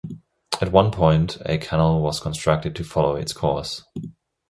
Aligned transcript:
At 0.59 0.71
one 0.71 0.89
point 0.89 1.37
a 1.45 1.59
canal 1.59 2.01
was 2.01 2.19
constructed 2.19 2.75
to 2.75 2.83
follow 2.83 3.15
its 3.15 3.33
course. 3.33 3.83